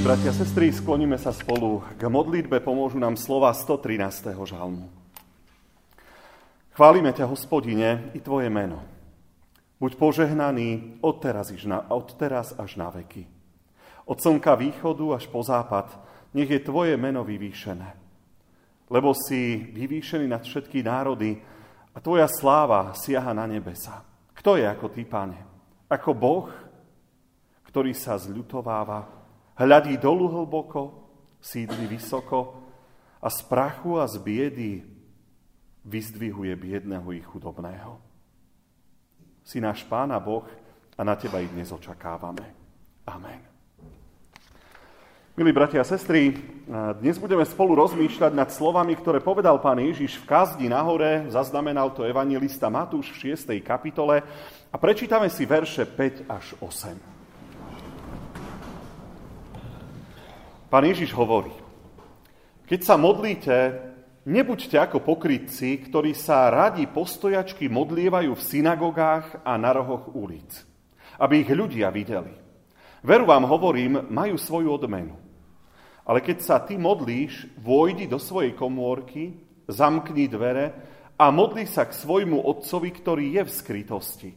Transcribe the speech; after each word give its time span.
Milí 0.00 0.16
bratia 0.16 0.32
a 0.32 0.40
sestry, 0.40 0.72
skloníme 0.72 1.20
sa 1.20 1.28
spolu 1.28 1.84
k 2.00 2.08
modlitbe, 2.08 2.64
pomôžu 2.64 2.96
nám 2.96 3.20
slova 3.20 3.52
113. 3.52 4.32
žalmu. 4.32 4.88
Chválime 6.72 7.12
ťa, 7.12 7.28
hospodine, 7.28 8.08
i 8.16 8.20
tvoje 8.24 8.48
meno. 8.48 8.80
Buď 9.76 10.00
požehnaný 10.00 10.96
od 11.04 11.20
teraz, 11.20 11.52
od 11.92 12.16
teraz 12.16 12.56
až 12.56 12.80
na 12.80 12.88
veky. 12.88 13.28
Od 14.08 14.16
slnka 14.16 14.56
východu 14.56 15.20
až 15.20 15.28
po 15.28 15.44
západ, 15.44 15.92
nech 16.32 16.48
je 16.48 16.64
tvoje 16.64 16.96
meno 16.96 17.20
vyvýšené. 17.20 17.92
Lebo 18.88 19.12
si 19.12 19.68
vyvýšený 19.68 20.32
nad 20.32 20.48
všetky 20.48 20.80
národy 20.80 21.44
a 21.92 22.00
tvoja 22.00 22.24
sláva 22.24 22.96
siaha 22.96 23.36
na 23.36 23.44
nebesa. 23.44 24.00
Kto 24.32 24.56
je 24.56 24.64
ako 24.64 24.96
ty, 24.96 25.04
pane? 25.04 25.36
Ako 25.92 26.16
Boh, 26.16 26.48
ktorý 27.68 27.92
sa 27.92 28.16
zľutováva 28.16 29.19
Hľadí 29.60 30.00
dolu 30.00 30.24
hlboko, 30.32 31.04
sídli 31.36 31.84
vysoko 31.84 32.64
a 33.20 33.28
z 33.28 33.44
prachu 33.44 34.00
a 34.00 34.08
z 34.08 34.16
biedy 34.16 34.80
vyzdvihuje 35.84 36.56
biedného 36.56 37.04
i 37.12 37.20
chudobného. 37.20 38.00
Si 39.44 39.60
náš 39.60 39.84
Pána 39.84 40.16
Boh 40.16 40.48
a 40.96 41.04
na 41.04 41.12
Teba 41.12 41.44
i 41.44 41.48
dnes 41.52 41.68
očakávame. 41.76 42.56
Amen. 43.04 43.44
Milí 45.36 45.52
bratia 45.52 45.84
a 45.84 45.88
sestry, 45.88 46.32
dnes 46.96 47.20
budeme 47.20 47.44
spolu 47.44 47.76
rozmýšľať 47.76 48.32
nad 48.32 48.48
slovami, 48.48 48.96
ktoré 48.96 49.20
povedal 49.20 49.60
pán 49.60 49.76
Ježiš 49.76 50.24
v 50.24 50.28
Kazdi 50.28 50.72
nahore, 50.72 51.28
zaznamenal 51.28 51.92
to 51.92 52.08
evangelista 52.08 52.72
Matúš 52.72 53.12
v 53.12 53.36
6. 53.36 53.60
kapitole 53.60 54.24
a 54.72 54.76
prečítame 54.80 55.28
si 55.28 55.44
verše 55.44 55.84
5 55.84 56.32
až 56.32 56.56
8. 56.64 57.19
Pán 60.70 60.86
Ježiš 60.86 61.10
hovorí, 61.18 61.50
keď 62.70 62.80
sa 62.86 62.94
modlíte, 62.94 63.74
nebuďte 64.22 64.78
ako 64.78 65.02
pokrytci, 65.02 65.82
ktorí 65.90 66.14
sa 66.14 66.46
radi 66.46 66.86
postojačky 66.86 67.66
modlievajú 67.66 68.30
v 68.30 68.46
synagogách 68.54 69.42
a 69.42 69.58
na 69.58 69.74
rohoch 69.74 70.14
ulic, 70.14 70.62
aby 71.18 71.42
ich 71.42 71.50
ľudia 71.50 71.90
videli. 71.90 72.30
Veru 73.02 73.26
vám 73.26 73.50
hovorím, 73.50 74.14
majú 74.14 74.38
svoju 74.38 74.70
odmenu. 74.70 75.18
Ale 76.06 76.22
keď 76.22 76.38
sa 76.38 76.62
ty 76.62 76.78
modlíš, 76.78 77.50
vojdi 77.58 78.06
do 78.06 78.22
svojej 78.22 78.54
komórky, 78.54 79.42
zamkni 79.66 80.30
dvere 80.30 80.70
a 81.18 81.34
modli 81.34 81.66
sa 81.66 81.90
k 81.90 81.98
svojmu 81.98 82.46
otcovi, 82.46 82.94
ktorý 82.94 83.26
je 83.34 83.42
v 83.42 83.50
skrytosti. 83.50 84.30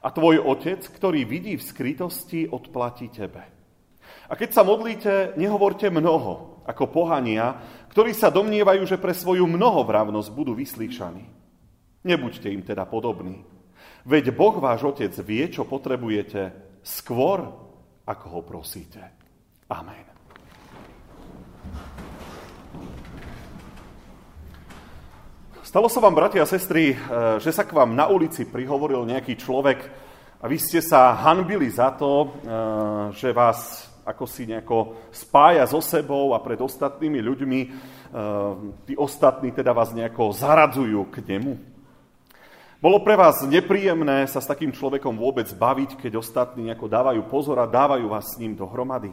A 0.00 0.08
tvoj 0.16 0.48
otec, 0.48 0.80
ktorý 0.80 1.28
vidí 1.28 1.60
v 1.60 1.66
skrytosti, 1.68 2.48
odplatí 2.48 3.12
tebe. 3.12 3.57
A 4.28 4.36
keď 4.36 4.50
sa 4.52 4.62
modlíte, 4.62 5.40
nehovorte 5.40 5.88
mnoho, 5.88 6.60
ako 6.68 6.84
pohania, 6.92 7.56
ktorí 7.88 8.12
sa 8.12 8.28
domnievajú, 8.28 8.84
že 8.84 9.00
pre 9.00 9.16
svoju 9.16 9.48
mnohovravnosť 9.48 10.28
budú 10.36 10.52
vyslíšaní. 10.52 11.24
Nebuďte 12.04 12.48
im 12.52 12.60
teda 12.60 12.84
podobní. 12.84 13.40
Veď 14.04 14.36
Boh 14.36 14.56
váš 14.60 14.84
Otec 14.84 15.16
vie, 15.24 15.48
čo 15.48 15.64
potrebujete 15.64 16.52
skôr, 16.84 17.40
ako 18.04 18.26
ho 18.28 18.40
prosíte. 18.44 19.00
Amen. 19.72 20.08
Stalo 25.64 25.92
sa 25.92 26.00
vám, 26.00 26.16
bratia 26.16 26.44
a 26.44 26.48
sestry, 26.48 26.96
eh, 26.96 26.96
že 27.40 27.52
sa 27.52 27.68
k 27.68 27.76
vám 27.76 27.92
na 27.92 28.08
ulici 28.08 28.48
prihovoril 28.48 29.04
nejaký 29.04 29.36
človek 29.36 29.78
a 30.40 30.48
vy 30.48 30.56
ste 30.56 30.80
sa 30.80 31.12
hanbili 31.12 31.68
za 31.68 31.92
to, 31.92 32.24
eh, 32.24 32.28
že 33.12 33.36
vás 33.36 33.88
ako 34.08 34.24
si 34.24 34.48
nejako 34.48 34.96
spája 35.12 35.68
so 35.68 35.84
sebou 35.84 36.32
a 36.32 36.40
pred 36.40 36.56
ostatnými 36.56 37.20
ľuďmi, 37.20 37.60
eh, 37.60 37.70
tí 38.88 38.96
ostatní 38.96 39.52
teda 39.52 39.76
vás 39.76 39.92
nejako 39.92 40.32
zaradzujú 40.32 41.12
k 41.12 41.20
nemu. 41.28 41.76
Bolo 42.78 43.02
pre 43.02 43.18
vás 43.18 43.42
nepríjemné 43.42 44.30
sa 44.30 44.38
s 44.38 44.46
takým 44.46 44.70
človekom 44.70 45.18
vôbec 45.18 45.50
baviť, 45.50 45.98
keď 45.98 46.22
ostatní 46.22 46.70
nejako 46.70 46.86
dávajú 46.86 47.26
pozor 47.26 47.58
a 47.58 47.66
dávajú 47.66 48.06
vás 48.06 48.32
s 48.32 48.38
ním 48.38 48.54
dohromady. 48.54 49.10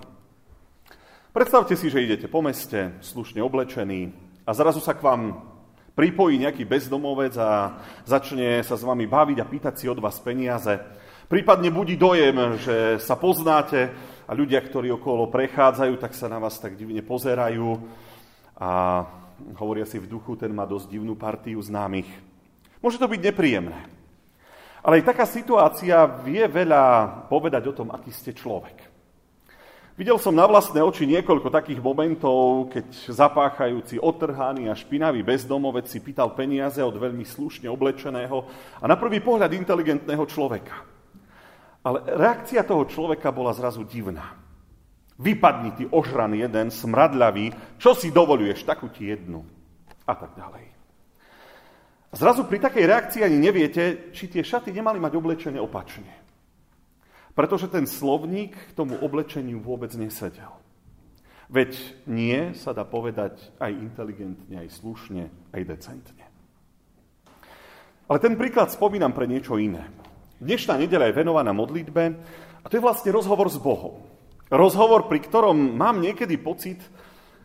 Predstavte 1.34 1.76
si, 1.76 1.90
že 1.92 2.06
idete 2.06 2.30
po 2.30 2.46
meste, 2.46 2.96
slušne 3.02 3.42
oblečený 3.42 4.14
a 4.46 4.54
zrazu 4.54 4.80
sa 4.80 4.94
k 4.94 5.04
vám 5.04 5.44
pripojí 5.98 6.38
nejaký 6.38 6.62
bezdomovec 6.68 7.34
a 7.42 7.82
začne 8.06 8.62
sa 8.62 8.78
s 8.78 8.86
vami 8.86 9.10
baviť 9.10 9.38
a 9.42 9.50
pýtať 9.50 9.74
si 9.82 9.86
od 9.90 9.98
vás 9.98 10.22
peniaze. 10.22 10.78
Prípadne 11.26 11.74
budí 11.74 11.98
dojem, 11.98 12.62
že 12.62 13.02
sa 13.02 13.18
poznáte 13.18 13.90
a 14.26 14.32
ľudia, 14.34 14.62
ktorí 14.62 14.90
okolo 14.94 15.30
prechádzajú, 15.30 15.94
tak 16.02 16.18
sa 16.18 16.26
na 16.26 16.42
vás 16.42 16.58
tak 16.58 16.74
divne 16.74 17.02
pozerajú 17.06 17.78
a 18.58 19.04
hovoria 19.60 19.86
si 19.86 20.02
v 20.02 20.10
duchu, 20.10 20.34
ten 20.34 20.50
má 20.50 20.66
dosť 20.66 20.90
divnú 20.90 21.14
partiu 21.14 21.62
známych. 21.62 22.10
Môže 22.82 22.98
to 22.98 23.10
byť 23.10 23.22
nepríjemné. 23.22 23.80
Ale 24.86 25.02
aj 25.02 25.10
taká 25.10 25.26
situácia 25.26 26.06
vie 26.22 26.46
veľa 26.46 27.26
povedať 27.26 27.64
o 27.70 27.74
tom, 27.74 27.90
aký 27.90 28.14
ste 28.14 28.38
človek. 28.38 28.94
Videl 29.96 30.20
som 30.20 30.36
na 30.36 30.44
vlastné 30.44 30.84
oči 30.84 31.08
niekoľko 31.08 31.48
takých 31.48 31.80
momentov, 31.80 32.68
keď 32.68 33.16
zapáchajúci, 33.16 33.96
otrhaný 33.96 34.68
a 34.68 34.76
špinavý 34.76 35.24
bezdomovec 35.24 35.88
si 35.88 36.04
pýtal 36.04 36.36
peniaze 36.36 36.84
od 36.84 37.00
veľmi 37.00 37.24
slušne 37.24 37.72
oblečeného 37.72 38.44
a 38.84 38.86
na 38.92 39.00
prvý 39.00 39.24
pohľad 39.24 39.56
inteligentného 39.56 40.28
človeka. 40.28 40.95
Ale 41.86 42.02
reakcia 42.02 42.66
toho 42.66 42.90
človeka 42.90 43.30
bola 43.30 43.54
zrazu 43.54 43.86
divná. 43.86 44.34
Vypadni 45.22 45.72
ty 45.78 45.84
ožraný 45.86 46.44
jeden, 46.44 46.74
smradľavý, 46.74 47.78
čo 47.78 47.94
si 47.94 48.10
dovoluješ, 48.10 48.66
takú 48.66 48.90
ti 48.90 49.14
jednu. 49.14 49.46
A 50.10 50.14
tak 50.18 50.34
ďalej. 50.34 50.66
Zrazu 52.16 52.48
pri 52.50 52.58
takej 52.64 52.84
reakcii 52.90 53.22
ani 53.22 53.38
neviete, 53.38 54.12
či 54.16 54.32
tie 54.32 54.42
šaty 54.42 54.74
nemali 54.74 54.98
mať 54.98 55.14
oblečené 55.14 55.60
opačne. 55.62 56.10
Pretože 57.36 57.68
ten 57.68 57.86
slovník 57.86 58.56
k 58.56 58.72
tomu 58.76 58.96
oblečeniu 59.00 59.60
vôbec 59.60 59.92
nesedel. 59.94 60.52
Veď 61.52 61.78
nie 62.10 62.56
sa 62.58 62.74
dá 62.74 62.88
povedať 62.88 63.38
aj 63.62 63.72
inteligentne, 63.72 64.66
aj 64.66 64.70
slušne, 64.74 65.30
aj 65.54 65.62
decentne. 65.68 66.26
Ale 68.10 68.18
ten 68.18 68.34
príklad 68.40 68.72
spomínam 68.74 69.14
pre 69.14 69.30
niečo 69.30 69.60
iné. 69.60 69.86
Dnešná 70.46 70.78
nedela 70.78 71.10
je 71.10 71.18
venovaná 71.18 71.50
modlitbe 71.58 72.04
a 72.62 72.66
to 72.70 72.78
je 72.78 72.86
vlastne 72.86 73.10
rozhovor 73.10 73.50
s 73.50 73.58
Bohom. 73.58 74.06
Rozhovor, 74.54 75.10
pri 75.10 75.26
ktorom 75.26 75.74
mám 75.74 75.98
niekedy 75.98 76.38
pocit, 76.38 76.78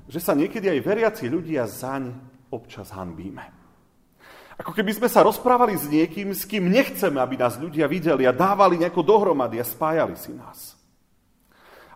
že 0.05 0.21
sa 0.21 0.37
niekedy 0.37 0.69
aj 0.69 0.85
veriaci 0.85 1.25
ľudia 1.33 1.65
zaň 1.65 2.13
občas 2.53 2.93
hanbíme. 2.93 3.41
Ako 4.61 4.77
keby 4.77 4.93
sme 4.93 5.09
sa 5.09 5.25
rozprávali 5.25 5.81
s 5.81 5.89
niekým, 5.89 6.37
s 6.37 6.45
kým 6.45 6.69
nechceme, 6.69 7.17
aby 7.17 7.41
nás 7.41 7.57
ľudia 7.57 7.89
videli 7.89 8.29
a 8.29 8.37
dávali 8.37 8.77
nejako 8.77 9.01
dohromady 9.01 9.57
a 9.57 9.65
spájali 9.65 10.21
si 10.21 10.37
nás. 10.37 10.77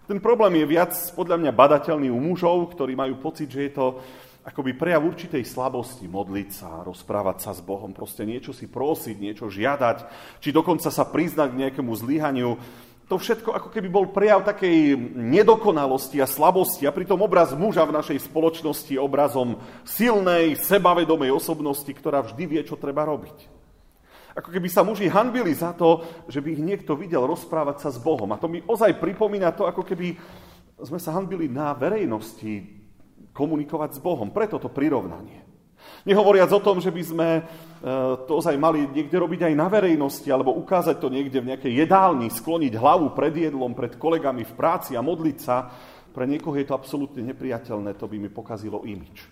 Ten 0.08 0.16
problém 0.24 0.64
je 0.64 0.72
viac 0.72 0.96
podľa 1.12 1.36
mňa 1.36 1.52
badateľný 1.52 2.08
u 2.08 2.16
mužov, 2.16 2.72
ktorí 2.72 2.96
majú 2.96 3.20
pocit, 3.20 3.52
že 3.52 3.68
je 3.68 3.72
to 3.76 4.00
akoby 4.44 4.76
prejav 4.76 5.00
určitej 5.00 5.40
slabosti, 5.48 6.04
modliť 6.04 6.48
sa, 6.52 6.84
rozprávať 6.84 7.48
sa 7.48 7.50
s 7.56 7.64
Bohom, 7.64 7.96
proste 7.96 8.28
niečo 8.28 8.52
si 8.52 8.68
prosiť, 8.68 9.16
niečo 9.16 9.48
žiadať, 9.48 10.04
či 10.44 10.52
dokonca 10.52 10.92
sa 10.92 11.08
priznať 11.08 11.48
k 11.48 11.60
nejakému 11.64 11.92
zlyhaniu. 11.96 12.60
To 13.08 13.20
všetko 13.20 13.52
ako 13.52 13.68
keby 13.68 13.88
bol 13.88 14.08
prejav 14.12 14.44
takej 14.44 14.96
nedokonalosti 15.16 16.20
a 16.20 16.28
slabosti 16.28 16.88
a 16.88 16.92
pritom 16.92 17.20
obraz 17.20 17.52
muža 17.56 17.84
v 17.84 17.96
našej 17.96 18.28
spoločnosti 18.28 18.96
obrazom 19.00 19.60
silnej, 19.84 20.56
sebavedomej 20.56 21.32
osobnosti, 21.32 21.88
ktorá 21.88 22.24
vždy 22.24 22.44
vie, 22.48 22.60
čo 22.64 22.80
treba 22.80 23.04
robiť. 23.04 23.52
Ako 24.34 24.50
keby 24.50 24.68
sa 24.68 24.82
muži 24.82 25.06
hanbili 25.08 25.52
za 25.54 25.76
to, 25.76 26.04
že 26.26 26.42
by 26.42 26.58
ich 26.58 26.64
niekto 26.64 26.96
videl 26.96 27.22
rozprávať 27.28 27.86
sa 27.86 27.88
s 27.92 28.00
Bohom. 28.00 28.28
A 28.34 28.40
to 28.40 28.50
mi 28.50 28.60
ozaj 28.64 28.98
pripomína 28.98 29.52
to, 29.54 29.68
ako 29.68 29.84
keby 29.84 30.16
sme 30.80 30.98
sa 30.98 31.14
hanbili 31.14 31.46
na 31.46 31.70
verejnosti, 31.76 32.83
komunikovať 33.34 33.98
s 33.98 34.00
Bohom. 34.00 34.30
Preto 34.30 34.62
to 34.62 34.70
prirovnanie. 34.70 35.42
Nehovoriac 36.04 36.48
o 36.52 36.64
tom, 36.64 36.80
že 36.80 36.92
by 36.92 37.02
sme 37.04 37.28
e, 37.36 37.42
to 38.24 38.40
ozaj 38.40 38.56
mali 38.56 38.88
niekde 38.88 39.16
robiť 39.16 39.52
aj 39.52 39.54
na 39.56 39.68
verejnosti, 39.68 40.28
alebo 40.28 40.56
ukázať 40.56 40.96
to 41.00 41.12
niekde 41.12 41.40
v 41.40 41.52
nejakej 41.52 41.72
jedálni, 41.84 42.28
skloniť 42.32 42.72
hlavu 42.76 43.12
pred 43.12 43.32
jedlom, 43.32 43.76
pred 43.76 43.96
kolegami 43.96 44.44
v 44.44 44.56
práci 44.56 44.96
a 44.96 45.04
modliť 45.04 45.38
sa, 45.40 45.68
pre 46.14 46.30
niekoho 46.30 46.54
je 46.54 46.68
to 46.68 46.78
absolútne 46.78 47.20
nepriateľné, 47.26 47.98
to 47.98 48.06
by 48.06 48.16
mi 48.20 48.30
pokazilo 48.30 48.86
imič. 48.86 49.26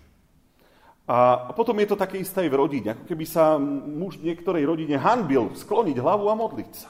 A 1.03 1.51
potom 1.51 1.75
je 1.83 1.87
to 1.93 1.99
také 1.99 2.19
isté 2.19 2.47
aj 2.47 2.49
v 2.51 2.59
rodine, 2.59 2.87
ako 2.95 3.03
keby 3.07 3.25
sa 3.27 3.59
muž 3.59 4.19
v 4.19 4.31
niektorej 4.31 4.63
rodine 4.63 4.95
hanbil 4.95 5.51
skloniť 5.51 5.97
hlavu 5.99 6.31
a 6.31 6.35
modliť 6.35 6.71
sa. 6.71 6.89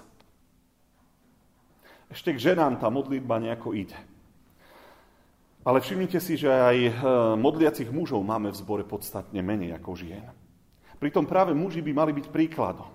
Ešte 2.14 2.30
k 2.38 2.54
ženám 2.54 2.78
tá 2.78 2.94
modlitba 2.94 3.42
nejako 3.42 3.74
ide. 3.74 3.98
Ale 5.64 5.80
všimnite 5.80 6.20
si, 6.20 6.36
že 6.36 6.52
aj 6.52 6.78
e, 6.78 6.92
modliacich 7.40 7.88
mužov 7.88 8.20
máme 8.20 8.52
v 8.52 8.60
zbore 8.60 8.84
podstatne 8.84 9.40
menej 9.40 9.80
ako 9.80 9.96
žien. 9.96 10.28
Pritom 11.00 11.24
práve 11.24 11.56
muži 11.56 11.80
by 11.80 11.92
mali 11.96 12.12
byť 12.12 12.28
príkladom. 12.28 12.92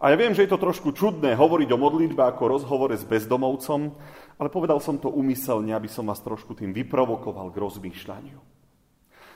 A 0.00 0.12
ja 0.12 0.16
viem, 0.20 0.36
že 0.36 0.44
je 0.44 0.52
to 0.52 0.60
trošku 0.60 0.92
čudné 0.92 1.32
hovoriť 1.32 1.68
o 1.72 1.80
modlitbe 1.80 2.20
ako 2.20 2.60
rozhovore 2.60 2.92
s 2.92 3.08
bezdomovcom, 3.08 3.92
ale 4.36 4.48
povedal 4.52 4.80
som 4.80 5.00
to 5.00 5.08
umyselne, 5.08 5.72
aby 5.72 5.88
som 5.88 6.08
vás 6.08 6.20
trošku 6.20 6.52
tým 6.52 6.76
vyprovokoval 6.76 7.48
k 7.48 7.60
rozmýšľaniu. 7.60 8.38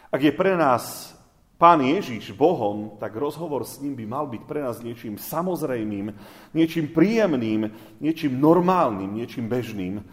Ak 0.09 0.21
je 0.25 0.33
pre 0.33 0.57
nás 0.57 1.13
Pán 1.59 1.83
Ježiš 1.83 2.31
Bohom, 2.39 3.01
tak 3.03 3.19
rozhovor 3.19 3.67
s 3.67 3.83
ním 3.83 3.99
by 3.99 4.05
mal 4.07 4.25
byť 4.31 4.43
pre 4.47 4.63
nás 4.63 4.79
niečím 4.79 5.19
samozrejmým, 5.19 6.15
niečím 6.55 6.95
príjemným, 6.95 7.75
niečím 7.99 8.39
normálnym, 8.39 9.11
niečím 9.11 9.51
bežným. 9.51 10.07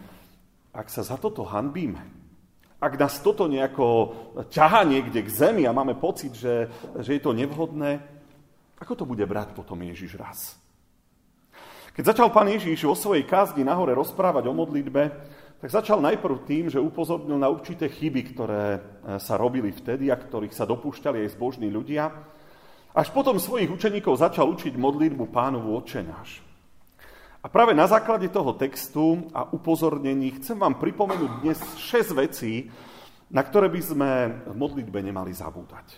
Ak 0.76 0.92
sa 0.92 1.00
za 1.00 1.16
toto 1.16 1.48
hanbíme, 1.48 2.04
ak 2.76 3.00
nás 3.00 3.24
toto 3.24 3.48
nejako 3.48 4.12
ťaha 4.52 4.84
niekde 4.84 5.24
k 5.24 5.32
zemi 5.32 5.64
a 5.64 5.72
máme 5.72 5.96
pocit, 5.96 6.36
že, 6.36 6.68
že 7.00 7.16
je 7.16 7.22
to 7.24 7.32
nevhodné, 7.32 8.04
ako 8.76 8.92
to 8.92 9.04
bude 9.08 9.24
brať 9.24 9.56
potom 9.56 9.80
Ježiš 9.80 10.20
raz? 10.20 10.60
Keď 11.96 12.12
začal 12.12 12.28
pán 12.28 12.52
Ježiš 12.52 12.84
vo 12.84 12.92
svojej 12.92 13.24
kázni 13.24 13.64
nahore 13.64 13.96
rozprávať 13.96 14.44
o 14.44 14.52
modlitbe, 14.52 15.02
tak 15.56 15.72
začal 15.72 16.04
najprv 16.04 16.44
tým, 16.44 16.68
že 16.68 16.76
upozornil 16.76 17.40
na 17.40 17.48
určité 17.48 17.88
chyby, 17.88 18.36
ktoré 18.36 18.64
e, 18.76 18.80
sa 19.16 19.40
robili 19.40 19.72
vtedy 19.72 20.12
a 20.12 20.20
ktorých 20.20 20.52
sa 20.52 20.68
dopúšťali 20.68 21.24
aj 21.24 21.32
zbožní 21.32 21.72
ľudia. 21.72 22.12
Až 22.92 23.08
potom 23.16 23.40
svojich 23.40 23.72
učeníkov 23.72 24.20
začal 24.20 24.44
učiť 24.52 24.76
modlitbu 24.76 25.32
pánovu 25.32 25.72
odčenáš. 25.72 26.45
A 27.46 27.48
práve 27.48 27.78
na 27.78 27.86
základe 27.86 28.26
toho 28.26 28.58
textu 28.58 29.30
a 29.30 29.46
upozornení 29.46 30.34
chcem 30.34 30.58
vám 30.58 30.82
pripomenúť 30.82 31.46
dnes 31.46 31.58
6 31.78 32.18
vecí, 32.18 32.74
na 33.30 33.38
ktoré 33.38 33.70
by 33.70 33.80
sme 33.86 34.10
v 34.50 34.54
modlitbe 34.58 34.98
nemali 34.98 35.30
zabúdať. 35.30 35.94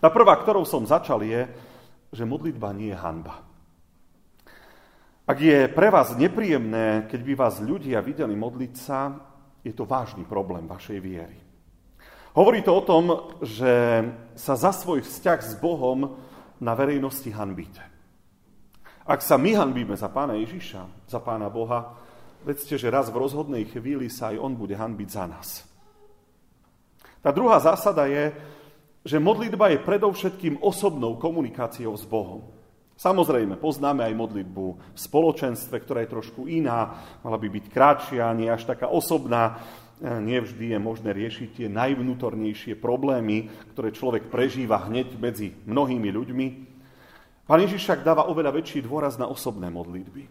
Tá 0.00 0.08
prvá, 0.08 0.40
ktorou 0.40 0.64
som 0.64 0.88
začal, 0.88 1.20
je, 1.20 1.44
že 2.16 2.24
modlitba 2.24 2.72
nie 2.72 2.88
je 2.88 2.96
hanba. 2.96 3.44
Ak 5.28 5.36
je 5.36 5.68
pre 5.68 5.92
vás 5.92 6.16
nepríjemné, 6.16 7.12
keď 7.12 7.20
by 7.28 7.34
vás 7.36 7.60
ľudia 7.60 8.00
videli 8.00 8.32
modliť 8.32 8.72
sa, 8.72 9.20
je 9.60 9.76
to 9.76 9.84
vážny 9.84 10.24
problém 10.24 10.64
vašej 10.64 10.96
viery. 10.96 11.36
Hovorí 12.32 12.64
to 12.64 12.72
o 12.72 12.86
tom, 12.88 13.36
že 13.44 14.00
sa 14.32 14.56
za 14.56 14.72
svoj 14.72 15.04
vzťah 15.04 15.40
s 15.44 15.60
Bohom 15.60 16.16
na 16.56 16.72
verejnosti 16.72 17.28
hanbíte. 17.36 17.97
Ak 19.08 19.24
sa 19.24 19.40
my 19.40 19.56
hanbíme 19.56 19.96
za 19.96 20.12
pána 20.12 20.36
Ježiša, 20.36 21.08
za 21.08 21.16
pána 21.24 21.48
Boha, 21.48 21.96
vedzte, 22.44 22.76
že 22.76 22.92
raz 22.92 23.08
v 23.08 23.24
rozhodnej 23.24 23.64
chvíli 23.64 24.12
sa 24.12 24.28
aj 24.28 24.36
on 24.36 24.52
bude 24.52 24.76
hanbiť 24.76 25.08
za 25.08 25.24
nás. 25.24 25.64
Tá 27.24 27.32
druhá 27.32 27.56
zásada 27.56 28.04
je, 28.04 28.36
že 29.08 29.16
modlitba 29.16 29.72
je 29.72 29.80
predovšetkým 29.80 30.60
osobnou 30.60 31.16
komunikáciou 31.16 31.96
s 31.96 32.04
Bohom. 32.04 32.52
Samozrejme, 33.00 33.56
poznáme 33.56 34.04
aj 34.04 34.12
modlitbu 34.12 34.66
v 34.92 34.98
spoločenstve, 35.00 35.80
ktorá 35.80 36.04
je 36.04 36.12
trošku 36.12 36.44
iná, 36.44 37.00
mala 37.24 37.40
by 37.40 37.48
byť 37.48 37.64
kratšia, 37.72 38.36
nie 38.36 38.52
až 38.52 38.68
taká 38.68 38.92
osobná. 38.92 39.56
E, 40.04 40.20
nevždy 40.20 40.76
je 40.76 40.78
možné 40.82 41.16
riešiť 41.16 41.48
tie 41.56 41.68
najvnútornejšie 41.72 42.76
problémy, 42.76 43.48
ktoré 43.72 43.88
človek 43.88 44.28
prežíva 44.28 44.84
hneď 44.84 45.16
medzi 45.16 45.56
mnohými 45.64 46.10
ľuďmi. 46.12 46.67
Pán 47.48 47.64
Ježiš 47.64 47.88
však 47.88 48.04
dáva 48.04 48.28
oveľa 48.28 48.60
väčší 48.60 48.84
dôraz 48.84 49.16
na 49.16 49.24
osobné 49.24 49.72
modlitby, 49.72 50.28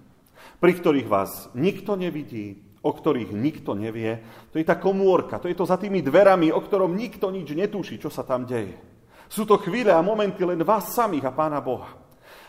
pri 0.61 0.71
ktorých 0.77 1.09
vás 1.09 1.49
nikto 1.57 1.97
nevidí, 1.97 2.61
o 2.85 2.93
ktorých 2.93 3.33
nikto 3.33 3.73
nevie. 3.73 4.21
To 4.53 4.61
je 4.61 4.65
tá 4.69 4.77
komórka, 4.77 5.41
to 5.41 5.49
je 5.49 5.57
to 5.57 5.65
za 5.65 5.81
tými 5.81 6.05
dverami, 6.05 6.53
o 6.53 6.61
ktorom 6.61 6.93
nikto 6.93 7.33
nič 7.33 7.57
netuší, 7.57 7.97
čo 7.97 8.13
sa 8.13 8.21
tam 8.21 8.45
deje. 8.45 8.77
Sú 9.33 9.49
to 9.49 9.57
chvíle 9.57 9.89
a 9.89 10.05
momenty 10.05 10.45
len 10.45 10.61
vás 10.61 10.93
samých 10.93 11.25
a 11.25 11.33
Pána 11.33 11.57
Boha. 11.57 11.89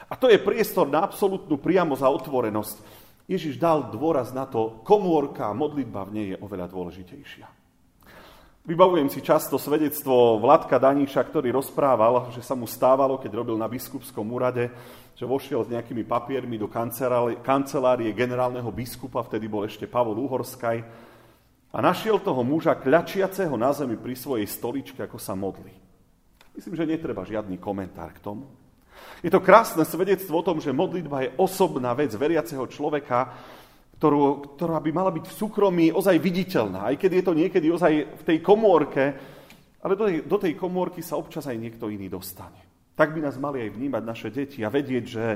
A 0.04 0.14
to 0.20 0.28
je 0.28 0.36
priestor 0.36 0.84
na 0.84 1.00
absolútnu 1.00 1.56
priamosť 1.56 2.04
a 2.04 2.12
otvorenosť. 2.12 2.76
Ježiš 3.24 3.56
dal 3.56 3.88
dôraz 3.88 4.36
na 4.36 4.44
to, 4.44 4.84
komórka 4.84 5.48
a 5.48 5.56
modlitba 5.56 6.04
v 6.04 6.12
nej 6.12 6.26
je 6.32 6.40
oveľa 6.44 6.68
dôležitejšia. 6.68 7.57
Vybavujem 8.68 9.08
si 9.08 9.24
často 9.24 9.56
svedectvo 9.56 10.36
Vladka 10.44 10.76
Daníša, 10.76 11.24
ktorý 11.24 11.56
rozprával, 11.56 12.28
že 12.36 12.44
sa 12.44 12.52
mu 12.52 12.68
stávalo, 12.68 13.16
keď 13.16 13.40
robil 13.40 13.56
na 13.56 13.64
biskupskom 13.64 14.28
úrade, 14.28 14.68
že 15.16 15.24
vošiel 15.24 15.64
s 15.64 15.72
nejakými 15.72 16.04
papiermi 16.04 16.60
do 16.60 16.68
kancelárie 17.40 18.12
generálneho 18.12 18.68
biskupa, 18.68 19.24
vtedy 19.24 19.48
bol 19.48 19.64
ešte 19.64 19.88
Pavol 19.88 20.20
Uhorskaj, 20.20 20.84
a 21.72 21.78
našiel 21.80 22.20
toho 22.20 22.44
muža 22.44 22.76
kľačiaceho 22.76 23.56
na 23.56 23.72
zemi 23.72 23.96
pri 23.96 24.12
svojej 24.12 24.44
stoličke, 24.44 25.00
ako 25.00 25.16
sa 25.16 25.32
modlí. 25.32 25.72
Myslím, 26.52 26.76
že 26.76 26.92
netreba 26.92 27.24
žiadny 27.24 27.56
komentár 27.56 28.12
k 28.12 28.20
tomu. 28.20 28.52
Je 29.24 29.32
to 29.32 29.40
krásne 29.40 29.80
svedectvo 29.88 30.44
o 30.44 30.44
tom, 30.44 30.60
že 30.60 30.76
modlitba 30.76 31.24
je 31.24 31.32
osobná 31.40 31.96
vec 31.96 32.12
veriaceho 32.12 32.68
človeka, 32.68 33.32
ktorú, 33.98 34.54
ktorá 34.54 34.78
by 34.78 34.90
mala 34.94 35.10
byť 35.10 35.26
v 35.26 35.36
súkromí 35.42 35.86
ozaj 35.90 36.22
viditeľná, 36.22 36.86
aj 36.86 36.96
keď 37.02 37.10
je 37.18 37.24
to 37.26 37.32
niekedy 37.34 37.66
ozaj 37.66 37.92
v 38.14 38.22
tej 38.22 38.38
komórke, 38.38 39.04
ale 39.82 39.92
do 39.98 40.04
tej, 40.06 40.16
do 40.22 40.38
tej 40.38 40.54
komórky 40.54 41.02
sa 41.02 41.18
občas 41.18 41.50
aj 41.50 41.58
niekto 41.58 41.90
iný 41.90 42.06
dostane. 42.06 42.62
Tak 42.94 43.14
by 43.14 43.26
nás 43.26 43.38
mali 43.38 43.66
aj 43.66 43.74
vnímať 43.74 44.02
naše 44.06 44.28
deti 44.30 44.62
a 44.62 44.70
vedieť, 44.70 45.04
že, 45.06 45.26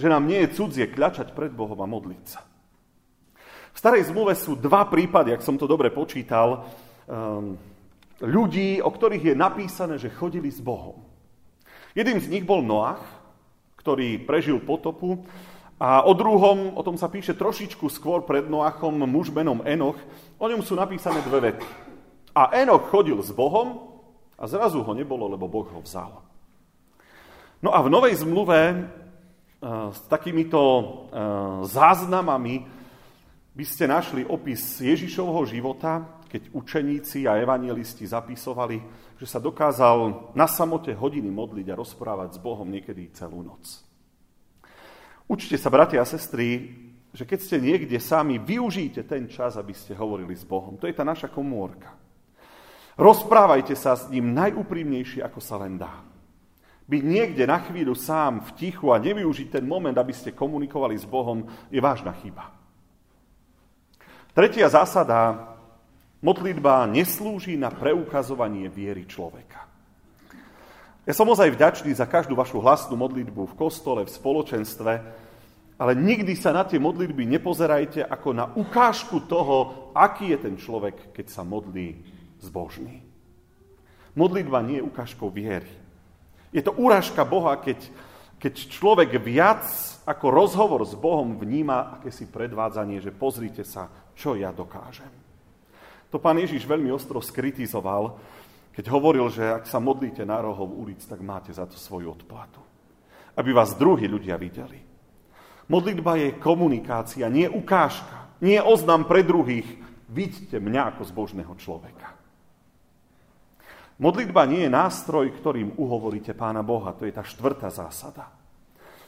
že 0.00 0.06
nám 0.08 0.24
nie 0.24 0.40
je 0.44 0.52
cudzie 0.56 0.88
kľačať 0.88 1.36
pred 1.36 1.52
Bohom 1.52 1.76
a 1.80 1.88
modliť 1.88 2.24
sa. 2.24 2.40
V 3.72 3.78
starej 3.80 4.08
zmluve 4.08 4.32
sú 4.32 4.56
dva 4.56 4.88
prípady, 4.88 5.36
ak 5.36 5.44
som 5.44 5.60
to 5.60 5.68
dobre 5.68 5.92
počítal, 5.92 6.64
um, 7.04 7.56
ľudí, 8.24 8.80
o 8.80 8.88
ktorých 8.88 9.32
je 9.32 9.34
napísané, 9.36 10.00
že 10.00 10.12
chodili 10.12 10.48
s 10.48 10.64
Bohom. 10.64 11.04
Jedným 11.92 12.20
z 12.20 12.32
nich 12.32 12.44
bol 12.44 12.64
Noach, 12.64 13.04
ktorý 13.80 14.24
prežil 14.24 14.60
potopu 14.64 15.24
a 15.76 16.08
o 16.08 16.16
druhom, 16.16 16.72
o 16.72 16.80
tom 16.80 16.96
sa 16.96 17.12
píše 17.12 17.36
trošičku 17.36 17.92
skôr 17.92 18.24
pred 18.24 18.48
Noachom, 18.48 18.96
muž 19.04 19.28
menom 19.28 19.60
Enoch. 19.60 20.00
O 20.40 20.48
ňom 20.48 20.64
sú 20.64 20.72
napísané 20.72 21.20
dve 21.20 21.52
vety. 21.52 21.68
A 22.32 22.48
Enoch 22.56 22.88
chodil 22.88 23.20
s 23.20 23.28
Bohom 23.28 23.92
a 24.40 24.44
zrazu 24.48 24.80
ho 24.80 24.92
nebolo, 24.96 25.28
lebo 25.28 25.44
Boh 25.44 25.68
ho 25.68 25.80
vzal. 25.84 26.24
No 27.60 27.76
a 27.76 27.84
v 27.84 27.92
Novej 27.92 28.24
zmluve 28.24 28.60
e, 28.72 28.74
s 29.92 30.00
takýmito 30.08 30.60
e, 30.60 30.84
záznamami 31.68 32.56
by 33.56 33.64
ste 33.64 33.88
našli 33.88 34.24
opis 34.24 34.80
Ježišovho 34.80 35.44
života, 35.44 36.24
keď 36.28 36.52
učeníci 36.56 37.24
a 37.28 37.40
evangelisti 37.40 38.04
zapisovali, 38.04 38.80
že 39.16 39.24
sa 39.28 39.40
dokázal 39.40 40.32
na 40.36 40.48
samote 40.48 40.92
hodiny 40.92 41.28
modliť 41.28 41.68
a 41.72 41.78
rozprávať 41.80 42.36
s 42.36 42.38
Bohom 42.40 42.68
niekedy 42.68 43.12
celú 43.16 43.40
noc. 43.40 43.85
Učte 45.26 45.58
sa, 45.58 45.74
bratia 45.74 45.98
a 46.02 46.06
sestry, 46.06 46.70
že 47.10 47.26
keď 47.26 47.38
ste 47.42 47.56
niekde 47.58 47.98
sami, 47.98 48.38
využijte 48.38 49.02
ten 49.02 49.26
čas, 49.26 49.58
aby 49.58 49.74
ste 49.74 49.98
hovorili 49.98 50.38
s 50.38 50.46
Bohom. 50.46 50.78
To 50.78 50.86
je 50.86 50.94
tá 50.94 51.02
naša 51.02 51.26
komórka. 51.26 51.90
Rozprávajte 52.96 53.74
sa 53.74 53.98
s 53.98 54.08
ním 54.08 54.32
najúprimnejšie, 54.32 55.20
ako 55.20 55.40
sa 55.42 55.60
len 55.60 55.76
dá. 55.76 56.04
Byť 56.86 57.02
niekde 57.02 57.44
na 57.50 57.58
chvíľu 57.58 57.98
sám 57.98 58.46
v 58.46 58.50
tichu 58.54 58.94
a 58.94 59.02
nevyužiť 59.02 59.58
ten 59.58 59.66
moment, 59.66 59.98
aby 59.98 60.14
ste 60.14 60.36
komunikovali 60.36 60.94
s 60.94 61.02
Bohom, 61.02 61.42
je 61.68 61.82
vážna 61.82 62.14
chyba. 62.22 62.54
Tretia 64.30 64.70
zásada 64.70 65.52
Modlitba 66.22 66.88
neslúži 66.88 67.60
na 67.60 67.68
preukazovanie 67.68 68.72
viery 68.72 69.04
človeka. 69.04 69.75
Ja 71.06 71.14
som 71.14 71.30
ozaj 71.30 71.54
vďačný 71.54 71.94
za 71.94 72.02
každú 72.02 72.34
vašu 72.34 72.58
hlasnú 72.58 72.98
modlitbu 72.98 73.54
v 73.54 73.54
kostole, 73.54 74.02
v 74.02 74.10
spoločenstve, 74.10 74.92
ale 75.78 75.92
nikdy 75.94 76.34
sa 76.34 76.50
na 76.50 76.66
tie 76.66 76.82
modlitby 76.82 77.22
nepozerajte 77.30 78.02
ako 78.02 78.28
na 78.34 78.50
ukážku 78.50 79.22
toho, 79.22 79.92
aký 79.94 80.34
je 80.34 80.38
ten 80.42 80.58
človek, 80.58 81.14
keď 81.14 81.26
sa 81.30 81.46
modlí 81.46 82.02
zbožný. 82.42 83.06
Modlitba 84.18 84.58
nie 84.66 84.82
je 84.82 84.86
ukážkou 84.90 85.30
viery. 85.30 85.70
Je 86.50 86.58
to 86.58 86.74
úražka 86.74 87.22
Boha, 87.22 87.54
keď, 87.62 87.86
keď 88.42 88.66
človek 88.66 89.14
viac 89.22 89.62
ako 90.10 90.26
rozhovor 90.34 90.82
s 90.82 90.98
Bohom 90.98 91.38
vníma 91.38 92.02
akési 92.02 92.26
predvádzanie, 92.26 92.98
že 92.98 93.14
pozrite 93.14 93.62
sa, 93.62 94.10
čo 94.18 94.34
ja 94.34 94.50
dokážem. 94.50 95.12
To 96.10 96.18
pán 96.18 96.42
Ježiš 96.42 96.66
veľmi 96.66 96.90
ostro 96.90 97.22
skritizoval, 97.22 98.18
keď 98.76 98.84
hovoril, 98.92 99.32
že 99.32 99.56
ak 99.56 99.64
sa 99.64 99.80
modlíte 99.80 100.28
na 100.28 100.36
rohov 100.44 100.68
ulic, 100.68 101.00
tak 101.08 101.24
máte 101.24 101.48
za 101.50 101.64
to 101.64 101.80
svoju 101.80 102.12
odplatu. 102.12 102.60
Aby 103.40 103.56
vás 103.56 103.72
druhí 103.72 104.04
ľudia 104.04 104.36
videli. 104.36 104.76
Modlitba 105.72 106.20
je 106.20 106.36
komunikácia, 106.36 107.26
nie 107.32 107.48
ukážka, 107.48 108.36
nie 108.44 108.60
oznam 108.60 109.08
pre 109.08 109.24
druhých, 109.24 109.86
Vidíte 110.06 110.62
mňa 110.62 110.94
ako 110.94 111.02
zbožného 111.02 111.50
človeka. 111.58 112.14
Modlitba 113.98 114.46
nie 114.46 114.68
je 114.68 114.70
nástroj, 114.70 115.34
ktorým 115.34 115.74
uhovoríte 115.74 116.36
Pána 116.36 116.62
Boha. 116.62 116.94
To 116.94 117.08
je 117.08 117.16
tá 117.16 117.26
štvrtá 117.26 117.72
zásada. 117.72 118.30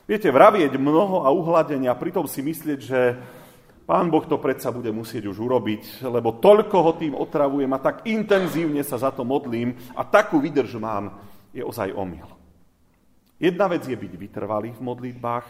Viete, 0.08 0.32
vravieť 0.32 0.74
mnoho 0.80 1.22
a 1.22 1.30
uhladenia, 1.30 1.92
pritom 1.92 2.24
si 2.24 2.40
myslieť, 2.40 2.78
že 2.80 3.00
Pán 3.88 4.12
Boh 4.12 4.20
to 4.28 4.36
predsa 4.36 4.68
bude 4.68 4.92
musieť 4.92 5.32
už 5.32 5.48
urobiť, 5.48 6.04
lebo 6.04 6.36
toľko 6.36 6.76
ho 6.84 6.92
tým 7.00 7.16
otravujem 7.16 7.72
a 7.72 7.80
tak 7.80 8.04
intenzívne 8.04 8.84
sa 8.84 9.00
za 9.00 9.08
to 9.08 9.24
modlím 9.24 9.72
a 9.96 10.04
takú 10.04 10.44
vydrž 10.44 10.76
mám, 10.76 11.16
je 11.56 11.64
ozaj 11.64 11.96
omyl. 11.96 12.28
Jedna 13.40 13.64
vec 13.64 13.88
je 13.88 13.96
byť 13.96 14.12
vytrvalý 14.12 14.76
v 14.76 14.84
modlitbách 14.84 15.46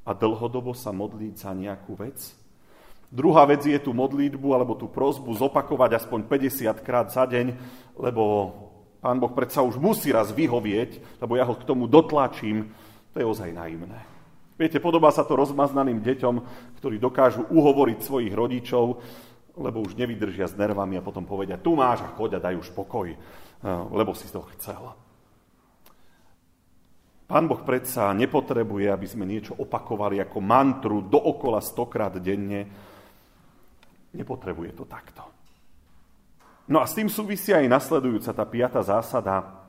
a 0.00 0.10
dlhodobo 0.16 0.72
sa 0.72 0.96
modliť 0.96 1.34
za 1.36 1.52
nejakú 1.52 1.92
vec. 1.92 2.16
Druhá 3.12 3.44
vec 3.44 3.60
je 3.68 3.76
tú 3.76 3.92
modlitbu 3.92 4.48
alebo 4.56 4.80
tú 4.80 4.88
prozbu 4.88 5.36
zopakovať 5.36 6.00
aspoň 6.00 6.24
50 6.24 6.80
krát 6.80 7.12
za 7.12 7.28
deň, 7.28 7.52
lebo 8.00 8.48
Pán 9.04 9.20
Boh 9.20 9.36
predsa 9.36 9.60
už 9.60 9.76
musí 9.76 10.08
raz 10.08 10.32
vyhovieť, 10.32 11.20
lebo 11.20 11.36
ja 11.36 11.44
ho 11.44 11.52
k 11.52 11.68
tomu 11.68 11.84
dotlačím. 11.84 12.72
To 13.12 13.20
je 13.20 13.28
ozaj 13.28 13.52
naivné. 13.52 14.13
Viete, 14.54 14.78
podobá 14.78 15.10
sa 15.10 15.26
to 15.26 15.34
rozmaznaným 15.34 15.98
deťom, 15.98 16.34
ktorí 16.78 17.02
dokážu 17.02 17.42
uhovoriť 17.50 17.98
svojich 17.98 18.30
rodičov, 18.30 19.02
lebo 19.58 19.82
už 19.82 19.98
nevydržia 19.98 20.46
s 20.46 20.54
nervami 20.54 20.98
a 20.98 21.02
potom 21.02 21.26
povedia, 21.26 21.58
tu 21.58 21.74
máš 21.74 22.06
a 22.06 22.14
choď 22.14 22.38
a 22.38 22.44
daj 22.50 22.62
už 22.62 22.70
pokoj, 22.70 23.10
eh, 23.10 23.18
lebo 23.90 24.14
si 24.14 24.30
to 24.30 24.46
chcel. 24.54 24.94
Pán 27.24 27.50
Boh 27.50 27.66
predsa 27.66 28.14
nepotrebuje, 28.14 28.94
aby 28.94 29.06
sme 29.10 29.26
niečo 29.26 29.58
opakovali 29.58 30.22
ako 30.22 30.38
mantru 30.38 31.02
dookola 31.02 31.58
stokrát 31.58 32.14
denne. 32.20 32.68
Nepotrebuje 34.14 34.70
to 34.76 34.84
takto. 34.86 35.24
No 36.70 36.78
a 36.78 36.86
s 36.86 36.94
tým 36.94 37.10
súvisí 37.10 37.50
aj 37.50 37.66
nasledujúca 37.66 38.30
tá 38.30 38.44
piata 38.46 38.80
zásada, 38.86 39.66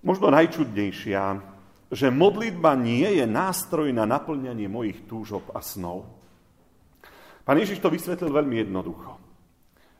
možno 0.00 0.30
najčudnejšia, 0.32 1.57
že 1.88 2.12
modlitba 2.12 2.76
nie 2.76 3.08
je 3.20 3.24
nástroj 3.24 3.88
na 3.96 4.04
naplňanie 4.04 4.68
mojich 4.68 5.08
túžob 5.08 5.48
a 5.56 5.64
snov. 5.64 6.04
Pán 7.48 7.56
Ježiš 7.56 7.80
to 7.80 7.88
vysvetlil 7.88 8.28
veľmi 8.28 8.60
jednoducho. 8.68 9.16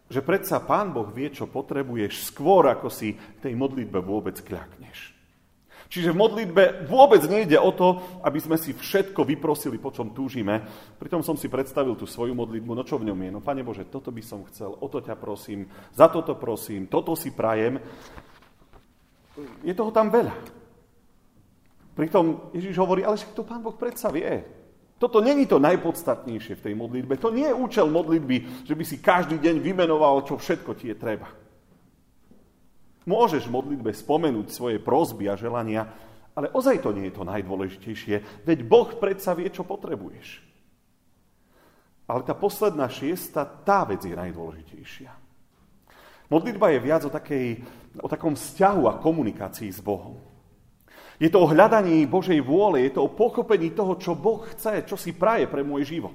Že 0.09 0.21
predsa 0.25 0.61
Pán 0.61 0.93
Boh 0.93 1.09
vie, 1.09 1.33
čo 1.33 1.49
potrebuješ 1.49 2.29
skôr, 2.29 2.69
ako 2.69 2.93
si 2.93 3.17
v 3.17 3.39
tej 3.41 3.57
modlitbe 3.57 4.01
vôbec 4.05 4.37
kľakneš. 4.41 5.17
Čiže 5.89 6.13
v 6.13 6.21
modlitbe 6.21 6.85
vôbec 6.85 7.25
nejde 7.25 7.57
o 7.57 7.73
to, 7.73 8.21
aby 8.21 8.37
sme 8.37 8.61
si 8.61 8.77
všetko 8.77 9.25
vyprosili, 9.25 9.81
po 9.81 9.89
čom 9.89 10.13
túžime. 10.13 10.61
Pritom 11.01 11.25
som 11.25 11.41
si 11.41 11.49
predstavil 11.49 11.97
tú 11.97 12.05
svoju 12.05 12.37
modlitbu, 12.37 12.77
no 12.77 12.85
čo 12.85 13.01
v 13.01 13.09
ňom 13.09 13.17
je? 13.25 13.31
No, 13.33 13.41
Pane 13.41 13.65
Bože, 13.65 13.89
toto 13.89 14.13
by 14.13 14.21
som 14.21 14.45
chcel, 14.53 14.77
o 14.77 14.87
to 14.93 15.01
ťa 15.01 15.17
prosím, 15.17 15.65
za 15.97 16.13
toto 16.13 16.37
prosím, 16.37 16.85
toto 16.93 17.17
si 17.17 17.33
prajem. 17.33 17.81
Je 19.65 19.73
toho 19.73 19.89
tam 19.89 20.13
veľa. 20.13 20.58
Pritom 21.99 22.55
Ježiš 22.55 22.79
hovorí, 22.79 23.03
ale 23.03 23.19
však 23.19 23.35
to 23.35 23.43
Pán 23.43 23.59
Boh 23.59 23.75
predsa 23.75 24.07
vie. 24.15 24.47
Toto 25.03 25.19
není 25.19 25.51
to 25.51 25.59
najpodstatnejšie 25.59 26.55
v 26.55 26.65
tej 26.71 26.75
modlitbe. 26.79 27.19
To 27.19 27.35
nie 27.35 27.51
je 27.51 27.59
účel 27.59 27.91
modlitby, 27.91 28.63
že 28.63 28.75
by 28.79 28.85
si 28.87 29.03
každý 29.03 29.43
deň 29.43 29.59
vymenoval, 29.59 30.23
čo 30.23 30.39
všetko 30.39 30.79
ti 30.79 30.95
je 30.95 30.97
treba. 30.99 31.27
Môžeš 33.03 33.51
v 33.51 33.55
modlitbe 33.59 33.91
spomenúť 33.91 34.47
svoje 34.47 34.79
prosby 34.79 35.27
a 35.27 35.35
želania, 35.35 35.91
ale 36.39 36.55
ozaj 36.55 36.87
to 36.87 36.95
nie 36.95 37.11
je 37.11 37.19
to 37.19 37.27
najdôležitejšie, 37.27 38.47
veď 38.47 38.59
Boh 38.63 38.95
predsa 39.03 39.35
vie, 39.35 39.51
čo 39.51 39.67
potrebuješ. 39.67 40.39
Ale 42.07 42.23
tá 42.23 42.39
posledná 42.39 42.87
šiesta, 42.87 43.43
tá 43.43 43.83
vec 43.83 44.07
je 44.07 44.15
najdôležitejšia. 44.15 45.11
Modlitba 46.31 46.71
je 46.71 46.79
viac 46.79 47.03
o, 47.03 47.11
takej, 47.11 47.59
o 47.99 48.07
takom 48.07 48.39
vzťahu 48.39 48.83
a 48.87 49.03
komunikácii 49.03 49.73
s 49.73 49.83
Bohom. 49.83 50.28
Je 51.19 51.27
to 51.27 51.43
o 51.43 51.51
hľadaní 51.51 52.07
Božej 52.07 52.39
vôle, 52.39 52.87
je 52.87 52.95
to 52.95 53.11
o 53.11 53.11
pochopení 53.11 53.75
toho, 53.75 53.99
čo 53.99 54.15
Boh 54.15 54.47
chce, 54.55 54.87
čo 54.87 54.95
si 54.95 55.11
praje 55.11 55.51
pre 55.51 55.67
môj 55.67 55.83
život. 55.83 56.15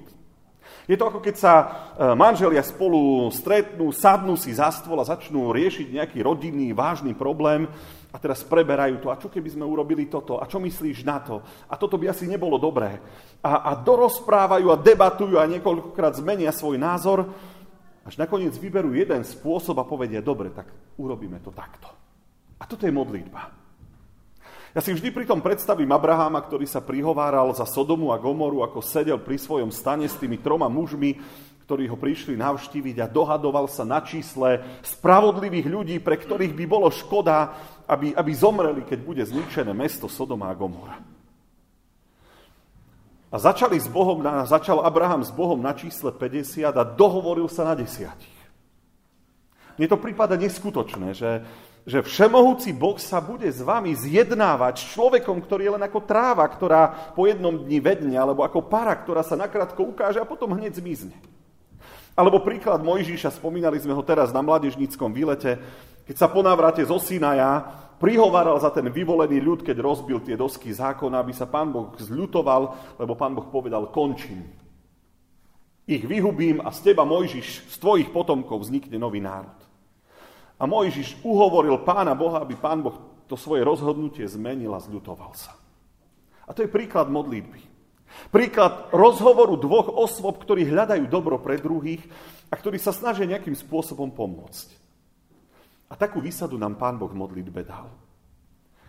Je 0.84 0.96
to 0.96 1.08
ako 1.08 1.20
keď 1.20 1.36
sa 1.36 1.54
e, 1.60 1.66
manželia 2.12 2.60
spolu 2.60 3.28
stretnú, 3.32 3.88
sadnú 3.92 4.36
si 4.36 4.52
za 4.52 4.68
stôl 4.68 5.00
a 5.00 5.08
začnú 5.08 5.48
riešiť 5.52 5.96
nejaký 5.96 6.18
rodinný, 6.20 6.76
vážny 6.76 7.16
problém 7.16 7.64
a 8.12 8.16
teraz 8.20 8.44
preberajú 8.44 9.00
to. 9.00 9.08
A 9.08 9.20
čo 9.20 9.32
keby 9.32 9.48
sme 9.48 9.64
urobili 9.64 10.08
toto? 10.12 10.40
A 10.40 10.44
čo 10.44 10.60
myslíš 10.60 11.04
na 11.08 11.24
to? 11.24 11.40
A 11.68 11.80
toto 11.80 11.96
by 11.96 12.12
asi 12.12 12.28
nebolo 12.28 12.60
dobré. 12.60 13.00
A, 13.40 13.72
a 13.72 13.80
dorozprávajú 13.80 14.68
a 14.72 14.80
debatujú 14.80 15.40
a 15.40 15.48
niekoľkokrát 15.48 16.20
zmenia 16.20 16.52
svoj 16.52 16.76
názor, 16.76 17.32
až 18.04 18.20
nakoniec 18.20 18.52
vyberú 18.60 18.92
jeden 18.92 19.24
spôsob 19.24 19.80
a 19.80 19.88
povedia, 19.88 20.20
dobre, 20.20 20.52
tak 20.52 20.68
urobíme 21.00 21.40
to 21.40 21.48
takto. 21.48 21.88
A 22.60 22.68
toto 22.68 22.84
je 22.84 22.92
modlitba. 22.92 23.63
Ja 24.74 24.82
si 24.82 24.90
vždy 24.90 25.14
pri 25.14 25.22
tom 25.22 25.38
predstavím 25.38 25.94
Abraháma, 25.94 26.42
ktorý 26.42 26.66
sa 26.66 26.82
prihováral 26.82 27.54
za 27.54 27.62
Sodomu 27.62 28.10
a 28.10 28.18
Gomoru, 28.18 28.66
ako 28.66 28.82
sedel 28.82 29.22
pri 29.22 29.38
svojom 29.38 29.70
stane 29.70 30.10
s 30.10 30.18
tými 30.18 30.42
troma 30.42 30.66
mužmi, 30.66 31.14
ktorí 31.62 31.86
ho 31.86 31.94
prišli 31.94 32.34
navštíviť 32.34 32.98
a 32.98 33.06
dohadoval 33.06 33.70
sa 33.70 33.86
na 33.86 34.02
čísle 34.02 34.82
spravodlivých 34.82 35.70
ľudí, 35.70 35.96
pre 36.02 36.18
ktorých 36.18 36.58
by 36.58 36.64
bolo 36.66 36.90
škoda, 36.90 37.54
aby, 37.86 38.18
aby 38.18 38.32
zomreli, 38.34 38.82
keď 38.82 38.98
bude 39.06 39.22
zničené 39.22 39.70
mesto 39.70 40.10
Sodoma 40.10 40.50
a 40.50 40.58
Gomora. 40.58 40.98
A 43.30 43.36
začali 43.38 43.78
s 43.78 43.86
Bohom, 43.86 44.26
začal 44.42 44.82
Abraham 44.82 45.22
s 45.22 45.30
Bohom 45.30 45.62
na 45.62 45.70
čísle 45.78 46.10
50 46.10 46.66
a 46.66 46.82
dohovoril 46.82 47.46
sa 47.46 47.62
na 47.62 47.78
desiatich. 47.78 48.34
Mne 49.78 49.86
to 49.86 50.02
prípada 50.02 50.34
neskutočné, 50.34 51.14
že, 51.14 51.46
že 51.84 52.00
všemohúci 52.00 52.72
Boh 52.72 52.96
sa 52.96 53.20
bude 53.20 53.44
s 53.44 53.60
vami 53.60 53.92
zjednávať 53.92 54.80
s 54.80 54.88
človekom, 54.96 55.36
ktorý 55.44 55.68
je 55.68 55.74
len 55.76 55.84
ako 55.84 56.00
tráva, 56.00 56.48
ktorá 56.48 57.12
po 57.12 57.28
jednom 57.28 57.60
dni 57.60 57.78
vedne, 57.84 58.16
alebo 58.16 58.40
ako 58.40 58.64
para, 58.64 58.96
ktorá 58.96 59.20
sa 59.20 59.36
nakrátko 59.36 59.92
ukáže 59.92 60.16
a 60.16 60.24
potom 60.24 60.56
hneď 60.56 60.80
zmizne. 60.80 61.12
Alebo 62.16 62.40
príklad 62.40 62.80
Mojžiša, 62.80 63.36
spomínali 63.36 63.76
sme 63.76 63.92
ho 63.92 64.00
teraz 64.00 64.32
na 64.32 64.40
mladežníckom 64.40 65.12
výlete, 65.12 65.60
keď 66.08 66.16
sa 66.16 66.28
po 66.32 66.40
návrate 66.40 66.80
zo 66.88 66.96
Sinaja 66.96 67.64
prihováral 68.00 68.56
za 68.60 68.72
ten 68.72 68.88
vyvolený 68.88 69.44
ľud, 69.44 69.60
keď 69.60 69.76
rozbil 69.80 70.24
tie 70.24 70.40
dosky 70.40 70.72
zákona, 70.72 71.20
aby 71.20 71.32
sa 71.36 71.44
pán 71.44 71.68
Boh 71.68 71.92
zľutoval, 71.96 72.96
lebo 72.96 73.12
pán 73.12 73.36
Boh 73.36 73.48
povedal, 73.48 73.92
končím. 73.92 74.44
Ich 75.84 76.04
vyhubím 76.04 76.64
a 76.64 76.72
z 76.72 76.92
teba, 76.92 77.04
Mojžiš, 77.04 77.68
z 77.68 77.76
tvojich 77.76 78.08
potomkov 78.08 78.64
vznikne 78.64 78.96
nový 78.96 79.20
národ. 79.20 79.63
A 80.64 80.70
Mojžiš 80.70 81.20
uhovoril 81.20 81.84
pána 81.84 82.16
Boha, 82.16 82.40
aby 82.40 82.56
pán 82.56 82.80
Boh 82.80 82.96
to 83.28 83.36
svoje 83.36 83.60
rozhodnutie 83.60 84.24
zmenil 84.24 84.72
a 84.72 84.80
zľutoval 84.80 85.36
sa. 85.36 85.52
A 86.48 86.56
to 86.56 86.64
je 86.64 86.72
príklad 86.72 87.12
modlitby. 87.12 87.60
Príklad 88.32 88.88
rozhovoru 88.88 89.60
dvoch 89.60 89.92
osôb, 89.92 90.40
ktorí 90.40 90.64
hľadajú 90.64 91.04
dobro 91.12 91.36
pre 91.36 91.60
druhých 91.60 92.00
a 92.48 92.56
ktorí 92.56 92.80
sa 92.80 92.96
snažia 92.96 93.28
nejakým 93.28 93.52
spôsobom 93.52 94.08
pomôcť. 94.16 94.72
A 95.92 96.00
takú 96.00 96.24
výsadu 96.24 96.56
nám 96.56 96.80
pán 96.80 96.96
Boh 96.96 97.12
modlitbe 97.12 97.60
dal. 97.60 97.92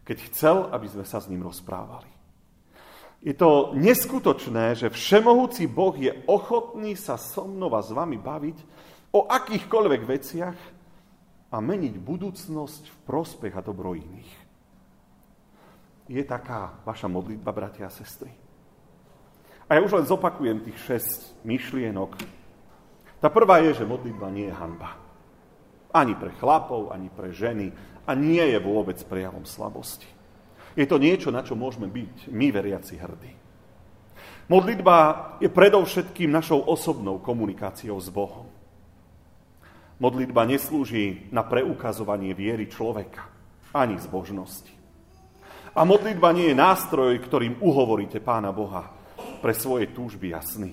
Keď 0.08 0.17
chcel, 0.32 0.72
aby 0.72 0.88
sme 0.88 1.03
sa 1.03 1.20
s 1.20 1.27
ním 1.27 1.44
rozprávali. 1.44 2.08
Je 3.20 3.36
to 3.36 3.75
neskutočné, 3.75 4.79
že 4.79 4.88
všemohúci 4.88 5.67
Boh 5.67 5.91
je 5.91 6.24
ochotný 6.24 6.96
sa 6.96 7.20
so 7.20 7.44
mnou 7.44 7.67
a 7.75 7.84
s 7.84 7.91
vami 7.91 8.15
baviť 8.15 8.58
o 9.12 9.27
akýchkoľvek 9.27 10.01
veciach, 10.05 10.75
a 11.51 11.57
meniť 11.61 11.95
budúcnosť 12.01 12.83
v 12.89 12.97
prospech 13.05 13.53
a 13.53 13.61
dobro 13.61 13.93
iných. 13.93 14.31
Je 16.05 16.21
taká 16.21 16.77
vaša 16.85 17.09
modlitba, 17.09 17.49
bratia 17.49 17.89
a 17.89 17.93
sestry? 17.93 18.29
A 19.65 19.77
ja 19.77 19.81
už 19.81 19.97
len 19.97 20.05
zopakujem 20.05 20.61
tých 20.61 20.77
šesť 20.85 21.41
myšlienok. 21.41 22.13
Tá 23.17 23.33
prvá 23.33 23.65
je, 23.65 23.81
že 23.81 23.89
modlitba 23.89 24.29
nie 24.29 24.45
je 24.45 24.53
hanba. 24.53 24.93
Ani 25.89 26.13
pre 26.13 26.29
chlapov, 26.37 26.93
ani 26.93 27.09
pre 27.09 27.33
ženy. 27.33 27.73
A 28.05 28.13
nie 28.13 28.41
je 28.41 28.61
vôbec 28.61 29.01
prejavom 29.09 29.41
slabosti. 29.49 30.05
Je 30.77 30.85
to 30.85 31.01
niečo, 31.01 31.33
na 31.33 31.41
čo 31.41 31.57
môžeme 31.57 31.89
byť 31.89 32.29
my, 32.29 32.47
veriaci, 32.53 33.01
hrdí. 33.01 33.33
Modlitba 34.45 34.97
je 35.41 35.49
predovšetkým 35.49 36.29
našou 36.29 36.61
osobnou 36.69 37.17
komunikáciou 37.17 37.97
s 37.97 38.13
Bohom. 38.13 38.45
Modlitba 39.95 40.43
neslúži 40.43 41.31
na 41.31 41.47
preukazovanie 41.47 42.35
viery 42.35 42.67
človeka, 42.67 43.31
ani 43.71 43.95
zbožnosti. 43.95 44.75
A 45.75 45.83
modlitba 45.87 46.35
nie 46.35 46.51
je 46.51 46.55
nástroj, 46.55 47.15
ktorým 47.23 47.59
uhovoríte 47.63 48.19
Pána 48.19 48.51
Boha 48.51 48.91
pre 49.39 49.55
svoje 49.55 49.91
túžby 49.91 50.35
a 50.35 50.43
sny. 50.43 50.71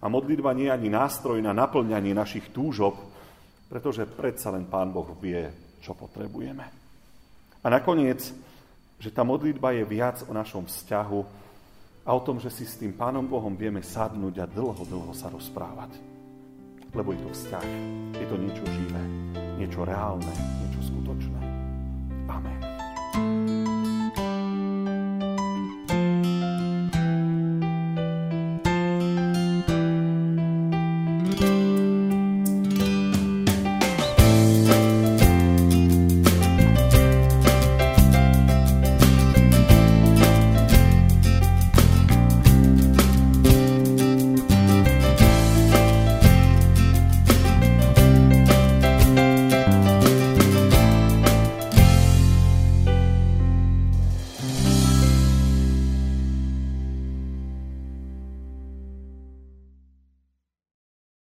A 0.00 0.08
modlitba 0.08 0.52
nie 0.52 0.68
je 0.68 0.76
ani 0.76 0.88
nástroj 0.92 1.40
na 1.40 1.56
naplňanie 1.56 2.12
našich 2.12 2.52
túžob, 2.52 3.00
pretože 3.68 4.04
predsa 4.04 4.52
len 4.52 4.68
Pán 4.68 4.92
Boh 4.92 5.08
vie, 5.16 5.48
čo 5.80 5.96
potrebujeme. 5.96 6.64
A 7.64 7.66
nakoniec, 7.72 8.20
že 9.00 9.08
tá 9.08 9.24
modlitba 9.24 9.72
je 9.72 9.84
viac 9.88 10.20
o 10.28 10.32
našom 10.36 10.68
vzťahu 10.68 11.20
a 12.04 12.10
o 12.12 12.20
tom, 12.20 12.36
že 12.36 12.52
si 12.52 12.68
s 12.68 12.76
tým 12.76 12.92
Pánom 12.92 13.24
Bohom 13.24 13.56
vieme 13.56 13.80
sadnúť 13.80 14.44
a 14.44 14.46
dlho, 14.48 14.84
dlho 14.84 15.12
sa 15.16 15.32
rozprávať. 15.32 16.13
Lebo 16.94 17.12
je 17.12 17.20
to 17.26 17.30
vzťah. 17.34 17.68
Je 18.14 18.26
to 18.30 18.36
niečo 18.38 18.64
živé, 18.70 19.02
niečo 19.58 19.82
reálne, 19.82 20.32
niečo 20.62 20.80
skutočné. 20.94 21.40
Amen. 22.30 22.53